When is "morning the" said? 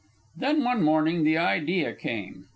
0.81-1.37